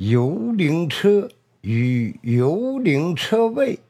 [0.00, 1.28] 幽灵车
[1.60, 3.80] 与幽灵车位。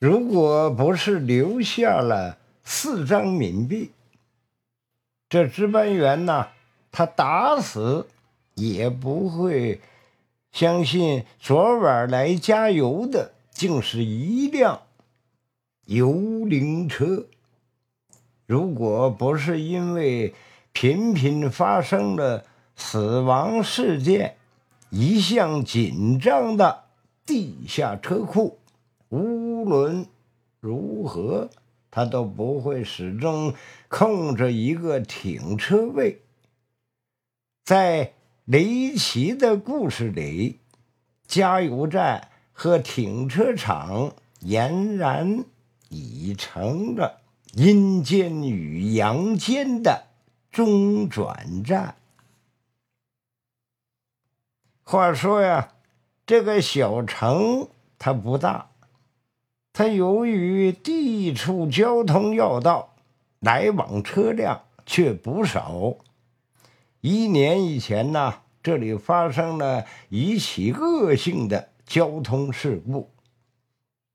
[0.00, 3.92] 如果不是留下了四张冥币，
[5.28, 6.48] 这值班员呢，
[6.90, 8.08] 他打死
[8.56, 9.80] 也不会
[10.50, 14.82] 相信昨晚来加油的竟是一辆
[15.86, 16.12] 幽
[16.46, 17.26] 灵车。
[18.46, 20.34] 如果不是因为
[20.72, 22.44] 频频发生了
[22.80, 24.36] 死亡事件，
[24.88, 26.86] 一向紧张的
[27.24, 28.58] 地下车库。
[29.10, 30.06] 无论
[30.60, 31.50] 如何，
[31.90, 33.54] 他都不会始终
[33.88, 36.22] 空着一个停车位。
[37.64, 40.58] 在离奇的故事里，
[41.28, 45.44] 加油站和停车场俨然
[45.90, 47.20] 已成了
[47.54, 50.06] 阴间与阳间的
[50.50, 51.94] 中转站。
[54.90, 55.68] 话说呀，
[56.26, 58.70] 这个小城它不大。
[59.72, 62.96] 它由于地处交通要道，
[63.38, 65.94] 来往车辆却不少。
[67.02, 73.12] 一年以前呢，这里发生了一起恶性的交通事故，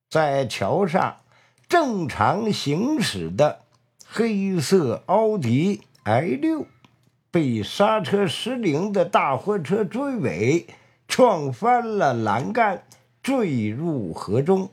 [0.09, 1.21] 在桥上
[1.69, 3.61] 正常行驶的
[4.05, 6.65] 黑色奥迪 i6
[7.35, 10.67] 被刹车失灵的大货车追尾，
[11.05, 12.85] 撞翻了栏杆，
[13.21, 14.69] 坠入河中。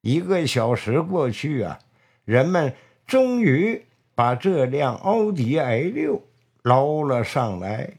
[0.00, 1.78] 一个小时过去啊，
[2.24, 2.74] 人们
[3.06, 6.22] 终于把这辆奥迪 i6
[6.62, 7.98] 捞了上来。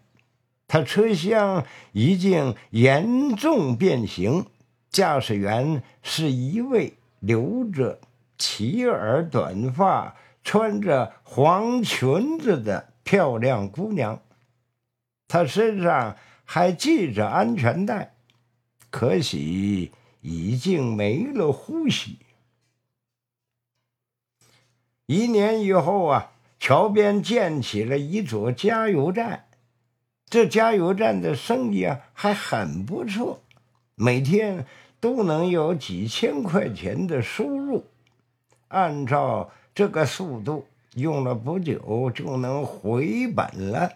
[0.68, 4.48] 它车厢已经严重变形，
[4.90, 8.00] 驾驶员是一位留着
[8.40, 14.22] 齐耳短发、穿着黄裙子的漂亮姑娘。
[15.30, 18.16] 她身上还系着安全带，
[18.90, 19.94] 可喜。
[20.28, 22.18] 已经没了呼吸。
[25.06, 29.46] 一年以后啊，桥边建起了一座加油站，
[30.28, 33.44] 这加油站的生意啊还很不错，
[33.94, 34.66] 每天
[35.00, 37.86] 都能有几千块钱的收入。
[38.70, 40.66] 按照这个速度，
[40.96, 43.94] 用了不久就能回本了。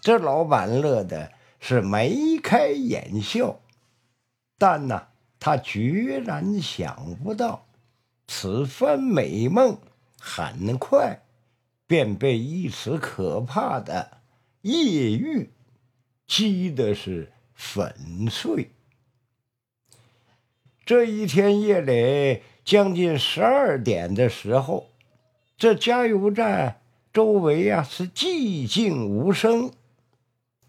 [0.00, 3.60] 这老板乐的是眉开眼笑，
[4.58, 5.08] 但呢。
[5.44, 7.66] 他居然想不到，
[8.28, 9.76] 此番美梦
[10.16, 11.22] 很快
[11.84, 14.18] 便被一次可怕的
[14.60, 15.50] 夜狱
[16.28, 18.70] 击的是粉碎。
[20.86, 24.91] 这一天夜里将近十二点的时候，
[25.62, 26.80] 这加油站
[27.12, 29.70] 周围啊是寂静无声，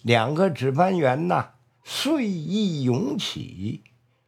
[0.03, 3.81] 两个值班员呐睡意涌起。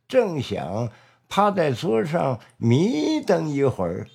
[0.07, 0.91] 正想
[1.29, 4.07] 趴在桌上迷瞪一会儿，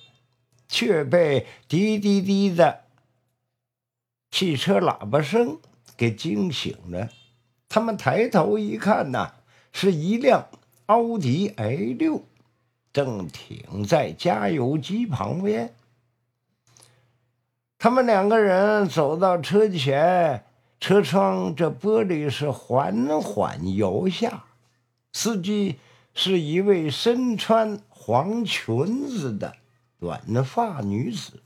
[0.67, 2.81] 却被滴滴滴的
[4.29, 5.57] 汽车喇叭声
[5.95, 7.11] 给惊醒了。
[7.69, 9.35] 他们抬头一看，呐，
[9.71, 10.49] 是一辆
[10.87, 12.23] 奥迪 A6，
[12.91, 15.73] 正停在加油机旁边。
[17.83, 20.45] 他们两个人走到车前，
[20.79, 24.43] 车窗这玻璃是缓缓摇下。
[25.13, 25.79] 司机
[26.13, 29.55] 是一位身穿黄裙子的
[29.99, 31.41] 短发女子，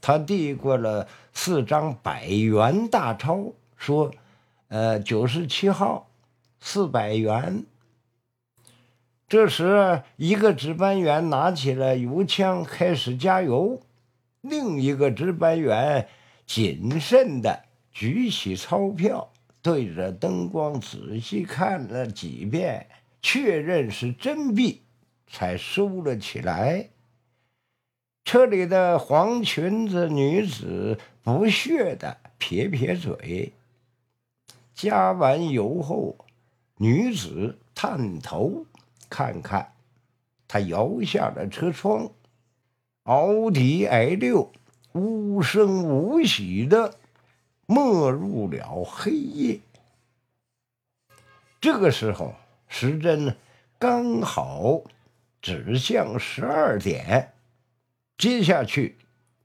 [0.00, 4.10] 她递过了四张百元大钞，说
[4.66, 6.08] ：“呃，九十七号，
[6.58, 7.64] 四百元。”
[9.28, 13.80] 这时，一个值班员拿起了油枪，开始加油；
[14.40, 16.08] 另一个值班员
[16.46, 19.32] 谨慎地举起钞票。
[19.62, 22.86] 对着灯光仔细看了几遍，
[23.20, 24.82] 确认是真币，
[25.26, 26.90] 才收了起来。
[28.24, 33.54] 车里的黄裙子女子不屑的撇撇嘴。
[34.72, 36.16] 加完油后，
[36.76, 38.66] 女子探头
[39.10, 39.72] 看看，
[40.46, 42.08] 她摇下了车窗，
[43.06, 44.52] 奥迪 i 六
[44.92, 46.94] 无声无息的。
[47.68, 49.58] 没入了黑夜。
[51.60, 52.34] 这个时候，
[52.68, 53.36] 时针
[53.76, 54.82] 刚好
[55.42, 57.32] 指向十二点。
[58.16, 58.96] 接下去，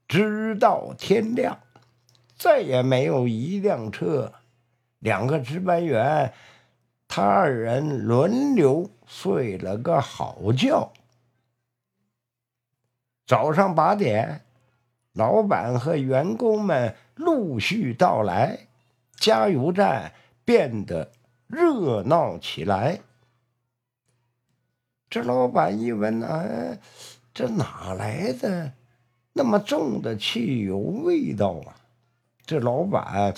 [0.08, 1.60] 直到天亮，
[2.38, 4.34] 再也没有一辆车。
[5.00, 6.32] 两个值班员，
[7.08, 10.94] 他二人轮流睡了个好觉。
[13.32, 14.42] 早上八点。
[15.14, 18.68] 老板和员工们陆续到来，
[19.16, 20.12] 加油站
[20.44, 21.14] 变得
[21.48, 23.00] 热闹起来。
[25.10, 26.78] 这老板一闻，哎，
[27.34, 28.74] 这哪来的
[29.32, 31.72] 那么重的汽油味道啊？
[32.46, 33.34] 这老板，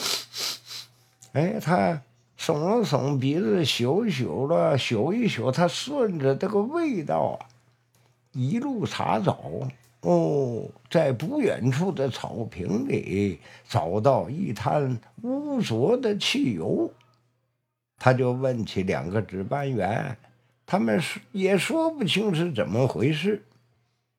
[1.34, 2.02] 哎，他
[2.40, 7.46] 耸了耸鼻子，嗅一嗅了，嗅一嗅，他顺着这个味道啊，
[8.32, 9.40] 一路查找。
[10.04, 13.40] 哦，在不远处的草坪里
[13.70, 16.92] 找到一滩污浊的汽油，
[17.98, 20.18] 他就问起两个值班员，
[20.66, 21.02] 他们
[21.32, 23.46] 也说不清是怎么回事。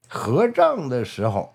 [0.08, 1.52] 合账的时候，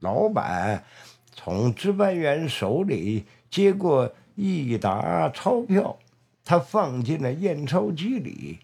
[0.00, 0.82] 老板
[1.30, 6.00] 从值班员手里接过一沓钞票，
[6.44, 8.58] 他放进了验钞机里，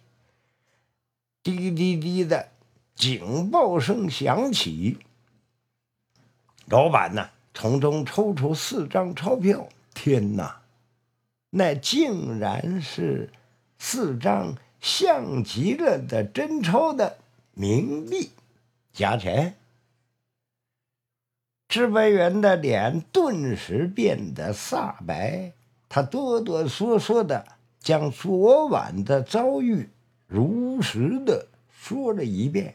[1.44, 2.48] 滴滴滴的。
[2.98, 4.98] 警报声响起，
[6.66, 9.68] 老板呢从中抽出四张钞票。
[9.94, 10.62] 天哪，
[11.50, 13.30] 那竟然是
[13.78, 17.18] 四张像极了的真钞的
[17.56, 18.30] 冥币，
[18.92, 19.54] 加钱。
[21.68, 25.52] 值班员的脸顿时变得煞白，
[25.88, 27.46] 他哆哆嗦嗦的
[27.78, 29.88] 将昨晚的遭遇
[30.26, 32.74] 如实的说了一遍。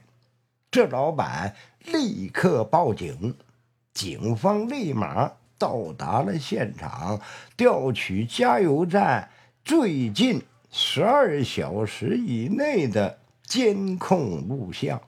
[0.74, 1.56] 这老板
[1.86, 3.36] 立刻报警，
[3.94, 7.22] 警方立马到达了现场，
[7.56, 9.30] 调取加油站
[9.64, 10.42] 最近
[10.72, 15.00] 十二小时以内的监控录像。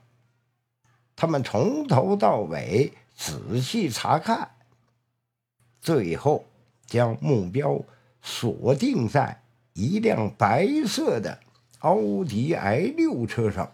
[1.16, 4.48] 他们从头到尾仔细查看，
[5.80, 6.44] 最后
[6.86, 7.82] 将目标
[8.22, 9.42] 锁定在
[9.72, 11.40] 一辆白色的
[11.80, 13.72] 奥迪 i 六车上。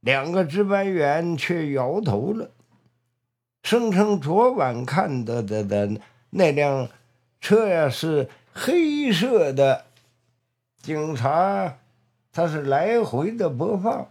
[0.00, 2.50] 两个值班员却摇头了，
[3.62, 6.00] 声称昨晚看到的的
[6.30, 6.88] 那辆
[7.40, 9.84] 车呀是黑色的。
[10.80, 11.78] 警察
[12.32, 14.08] 他是来回的播放，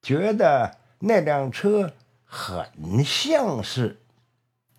[0.00, 1.92] 觉得那辆车
[2.24, 3.98] 很像是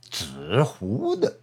[0.09, 1.39] 纸糊的。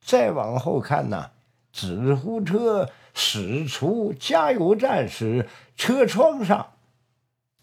[0.00, 1.32] 再往后看呢，
[1.72, 2.88] 纸糊车
[3.20, 5.48] 驶出加油站时。
[5.76, 6.72] 车窗上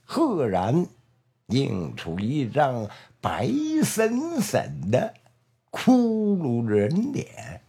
[0.06, 0.88] 赫然
[1.48, 3.50] 映出一张白
[3.84, 5.13] 森森的
[5.69, 7.62] 骷髅人脸，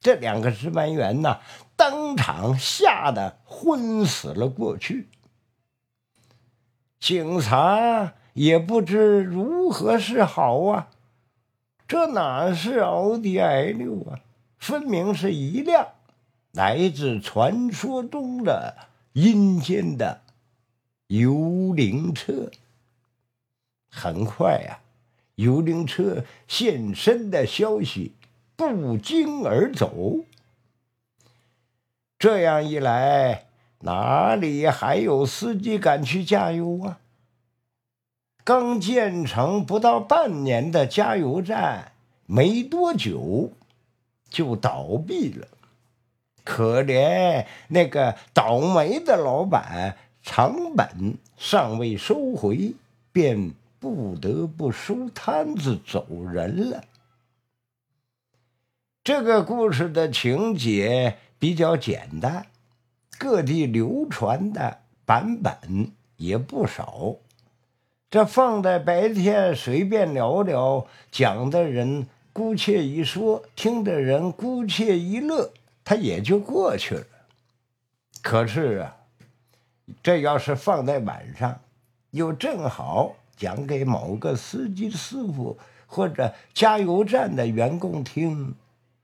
[0.00, 1.40] 这两个值班员呐，
[1.76, 5.08] 当场吓得昏死了过去。
[7.00, 10.90] 警察也不知如何是好啊，
[11.88, 14.20] 这哪是奥迪 i 六啊，
[14.58, 15.88] 分明是一辆
[16.52, 18.88] 来自传说中的。
[19.14, 20.22] 阴间的
[21.08, 22.50] 幽灵车，
[23.90, 24.78] 很快呀，
[25.34, 28.12] 幽灵车现身的消息
[28.56, 28.64] 不
[28.96, 30.24] 胫而走。
[32.18, 33.48] 这样一来，
[33.80, 37.00] 哪里还有司机敢去加油啊？
[38.42, 41.92] 刚建成不到半年的加油站，
[42.24, 43.52] 没多久
[44.30, 45.46] 就倒闭了。
[46.44, 52.74] 可怜那个倒霉的老板，成本尚未收回，
[53.12, 56.84] 便不得不收摊子走人了。
[59.04, 62.46] 这个故事的情节比较简单，
[63.18, 67.16] 各地流传的版本也不少。
[68.10, 75.50] 这放在白天随便聊聊，讲的人姑且一说，听的人姑且一乐。
[75.84, 77.06] 他也就过去了。
[78.22, 78.96] 可是啊，
[80.02, 81.60] 这要是放在晚上，
[82.10, 88.54] 又正好讲给某个司机师傅或者加油站的员工听，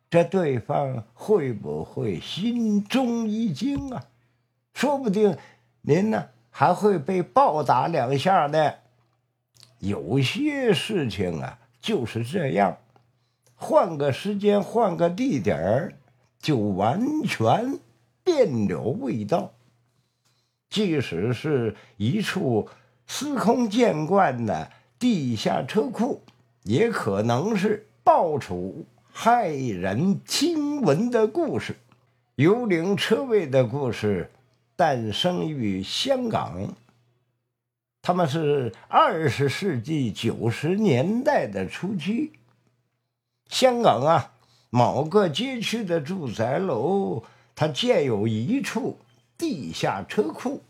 [0.09, 4.05] 这对方会不会心中一惊啊？
[4.73, 5.37] 说不定
[5.83, 8.75] 您呢还会被暴打两下呢。
[9.81, 12.79] 有些事情啊就是这样，
[13.57, 15.95] 换个时间，换个地点儿。
[16.41, 17.79] 就完全
[18.23, 19.53] 变了味道。
[20.71, 22.69] 即使是一处
[23.07, 26.23] 司空见惯的地下车库，
[26.63, 31.77] 也可能是爆出骇人听闻的故事。
[32.35, 34.31] 幽灵车位的故事
[34.77, 36.75] 诞生于香港，
[38.03, 42.33] 他们是二十世纪九十年代的初期，
[43.49, 44.35] 香港啊。
[44.71, 48.99] 某个街区的住宅楼，它建有一处
[49.37, 50.63] 地下车库，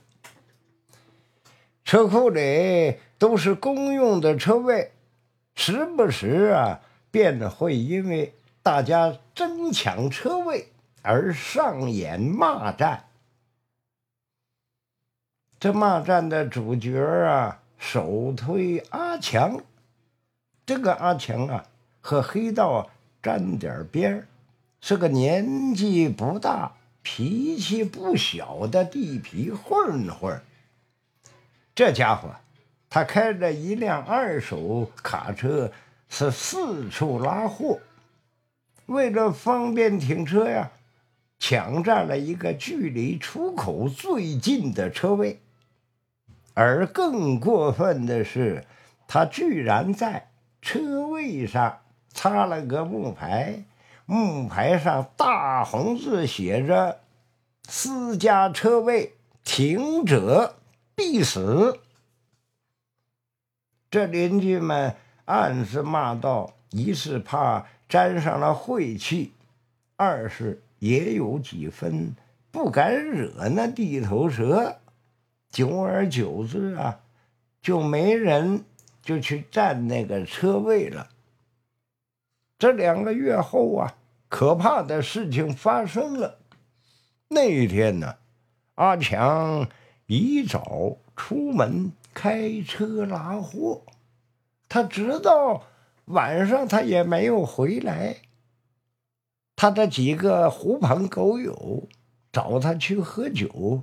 [1.85, 4.93] 车库里都是公用的车位，
[5.55, 10.69] 时不时啊，便会因为大家争抢车位
[11.03, 13.07] 而上演骂战。
[15.59, 19.61] 这骂战的主角啊，首推阿强。
[20.65, 21.65] 这个阿强啊，
[22.01, 22.87] 和黑道啊
[23.29, 24.27] 沾点边
[24.81, 30.41] 是个年纪不大、脾气不小的地痞混混。
[31.75, 32.31] 这家伙，
[32.89, 35.71] 他开着一辆二手卡车，
[36.09, 37.81] 是四处拉货。
[38.87, 40.71] 为了方便停车呀，
[41.39, 45.43] 抢占了一个距离出口最近的车位。
[46.55, 48.65] 而更过分的是，
[49.07, 50.31] 他居然在
[50.63, 51.81] 车位上
[52.19, 53.63] 插了个木牌，
[54.05, 56.99] 木牌上大红字写着
[57.71, 60.57] ：“私家车位停者
[60.97, 61.79] 必死。”
[63.89, 64.97] 这邻居们
[65.27, 69.33] 暗自骂道：一是怕沾上了晦气，
[69.95, 72.17] 二是也有几分
[72.51, 74.79] 不敢惹那地头蛇。
[75.53, 76.99] 久而久之啊，
[77.63, 78.65] 就没人
[79.03, 81.11] 就去占那个车位了。
[82.59, 83.95] 这两个月后啊，
[84.29, 86.39] 可怕的事情发生了。
[87.29, 88.17] 那一天呢，
[88.75, 89.69] 阿强
[90.07, 93.83] 一早出门开车拉货，
[94.69, 95.63] 他直到
[96.07, 98.17] 晚上他也没有回来。
[99.55, 101.89] 他的几个狐朋狗友
[102.33, 103.83] 找他去喝酒。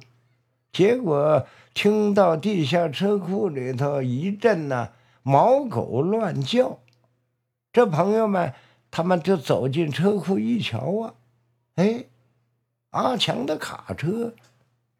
[0.74, 4.90] 结果听到地下车库里头一阵呢
[5.24, 6.80] 毛狗乱叫，
[7.72, 8.54] 这朋友们
[8.96, 11.14] 他们就走进车库一瞧啊，
[11.76, 12.06] 哎，
[12.92, 14.34] 阿强的卡车，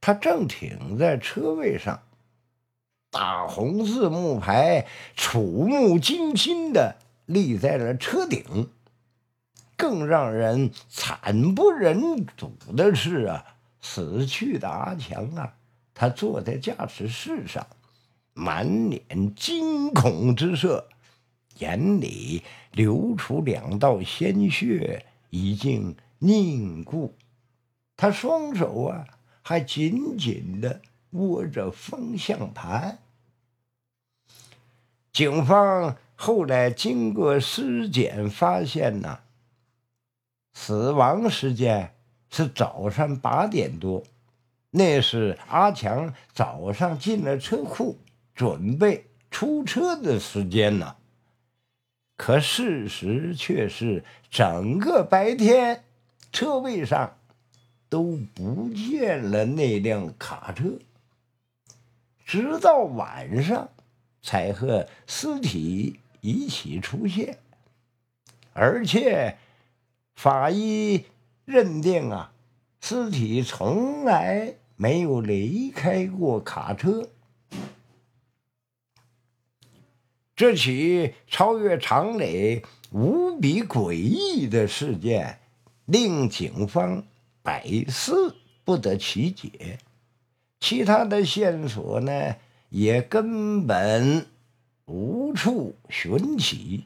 [0.02, 2.02] 他正停在车位上，
[3.10, 4.86] 大红字木牌
[5.16, 8.70] 触目惊心的立在了车顶。
[9.78, 13.46] 更让人惨不忍睹的是啊，
[13.80, 15.54] 死去的阿强啊。
[15.94, 17.66] 他坐在驾驶室上，
[18.34, 20.90] 满脸惊恐之色，
[21.60, 27.16] 眼里流出两道鲜血，已经凝固。
[27.98, 29.08] 他双手啊，
[29.42, 30.82] 还紧紧的
[31.12, 33.00] 握着方向盘。
[35.14, 39.20] 警方后来经过尸检发现呢，
[40.54, 41.94] 死亡时间
[42.30, 44.04] 是早上八点多。
[44.72, 47.98] 那是阿强早上进了车库，
[48.34, 50.98] 准备出车的时间呢。
[52.16, 55.84] 可事实却是，整个白天
[56.32, 57.18] 车位上
[57.90, 60.80] 都不见了那辆卡车，
[62.26, 63.70] 直到晚上
[64.22, 67.38] 才和尸体一起出现。
[68.54, 69.38] 而且
[70.16, 71.06] 法医
[71.46, 72.32] 认定啊，
[72.80, 74.56] 尸体从来。
[74.78, 77.08] 没有离开过卡车，
[80.36, 82.62] 这起超越常理、
[82.92, 85.40] 无比诡异的事件，
[85.86, 87.06] 令警方
[87.42, 89.80] 百思不得其解。
[90.60, 92.36] 其他的线索呢，
[92.70, 94.26] 也根本
[94.86, 96.84] 无处寻起。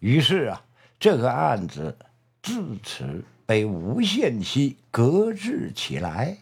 [0.00, 0.64] 于是啊，
[0.98, 1.98] 这个案子
[2.42, 6.38] 自此被无限期搁置起来。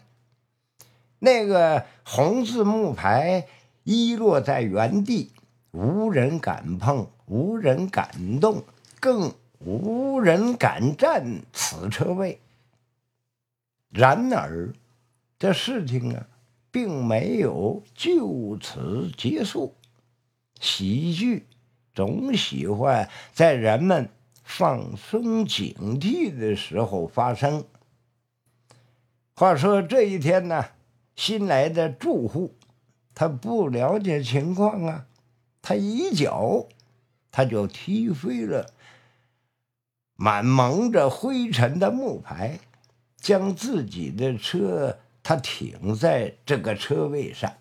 [1.19, 3.47] 那个红字木牌
[3.83, 5.31] 遗落在原地，
[5.71, 8.63] 无人敢碰，无人敢动，
[8.99, 12.39] 更无人敢占此车位。
[13.89, 14.73] 然而，
[15.39, 16.27] 这事情啊，
[16.71, 19.75] 并没有就此结束。
[20.59, 21.47] 喜剧
[21.93, 24.09] 总喜欢在人们
[24.43, 27.63] 放松警惕的时候发生。
[29.35, 30.65] 话说这一天呢？
[31.15, 32.55] 新来的住户，
[33.13, 35.05] 他不了解情况啊，
[35.61, 36.65] 他一脚，
[37.31, 38.73] 他就踢飞了
[40.15, 42.59] 满蒙着灰尘的木牌，
[43.17, 47.53] 将自己的车他停在这个车位上。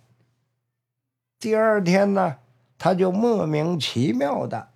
[1.39, 2.39] 第二天呢，
[2.79, 4.71] 他就莫名其妙的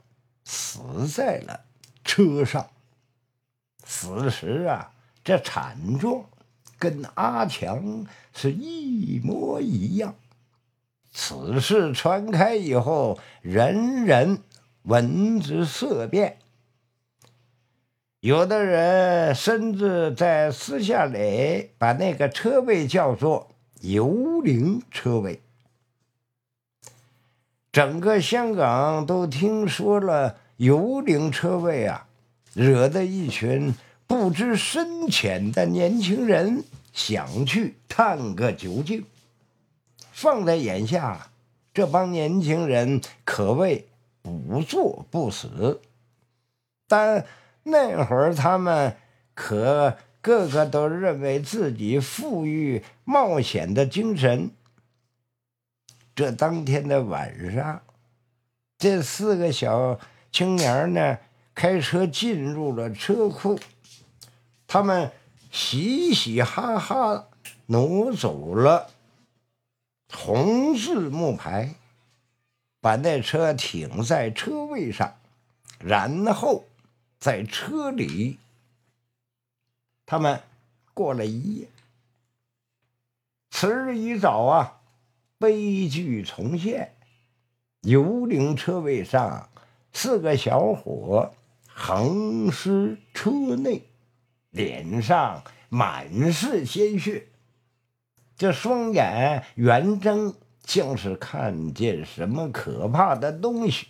[0.45, 1.65] 死在了
[2.05, 2.71] 车上。
[3.85, 6.25] 死时啊，这惨状。
[6.77, 8.05] 跟阿强
[8.35, 10.15] 是一模一样。
[11.17, 14.41] 此事传开以后，人人
[14.83, 16.39] 闻之色变。
[18.19, 23.49] 有的人甚至在私下里把那个车位叫做
[23.83, 25.41] “幽灵车位”。
[27.71, 32.09] 整个香港都听说了幽灵车位啊，
[32.55, 33.73] 惹得一群
[34.09, 39.05] 不知深浅的年轻人想去探个究竟。
[40.25, 41.29] 放在眼下，
[41.75, 43.91] 这帮年轻人可谓
[44.23, 45.83] 不作不死，
[46.89, 47.27] 但
[47.65, 48.97] 那会儿他们
[49.35, 54.51] 可个个都认为自己富裕冒险的精神。
[56.15, 57.83] 这当天的晚上，
[58.79, 60.01] 这四个小
[60.33, 61.19] 青年呢，
[61.55, 63.61] 开车进入了车库，
[64.67, 65.13] 他们
[65.53, 67.27] 嘻嘻哈哈
[67.67, 68.89] 挪走了。
[70.13, 71.75] 红字木牌，
[72.81, 75.17] 把那车停在车位上，
[75.81, 76.65] 然后
[77.19, 78.39] 在车里，
[80.07, 80.43] 他们
[80.93, 81.69] 过了一夜。
[83.51, 84.81] 次日一早啊，
[85.39, 86.95] 悲剧重现。
[87.83, 89.49] 幽灵车位上，
[89.93, 91.35] 四个小伙
[91.67, 93.83] 横尸车内，
[94.51, 97.29] 脸上满是鲜血。
[98.37, 103.89] 这双眼圆睁，像是看见什么可怕的东西。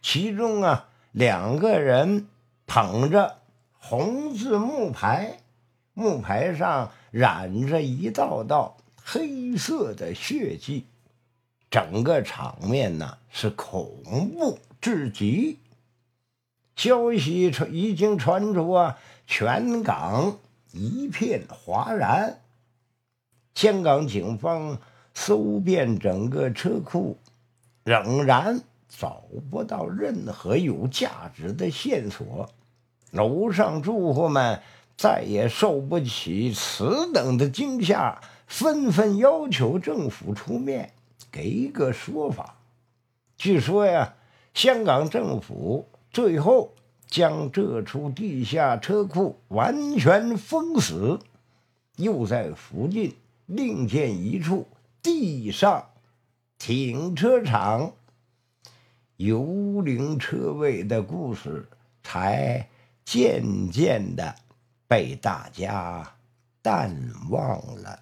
[0.00, 2.28] 其中啊，两个人
[2.66, 3.38] 捧着
[3.72, 5.40] 红字木牌，
[5.94, 10.86] 木牌上染着一道道黑色的血迹，
[11.70, 15.58] 整个场面呢是恐怖至极。
[16.76, 20.38] 消息传已经传出啊，全港。
[20.72, 22.40] 一片哗然。
[23.54, 24.78] 香港警方
[25.14, 27.18] 搜遍整个车库，
[27.84, 32.48] 仍然找不到任何有价值的线索。
[33.10, 34.60] 楼上住户们
[34.96, 40.92] 再也受不起此等的惊吓，纷纷要求政府出面
[41.30, 42.56] 给一个说法。
[43.36, 44.14] 据说呀，
[44.54, 46.72] 香港政府最后。
[47.12, 51.20] 将这处地下车库完全封死，
[51.96, 54.66] 又在附近另建一处
[55.02, 55.90] 地上
[56.56, 57.92] 停车场。
[59.18, 61.68] 幽灵车位的故事
[62.02, 62.66] 才
[63.04, 64.34] 渐渐的
[64.88, 66.14] 被大家
[66.62, 66.96] 淡
[67.28, 68.00] 忘了。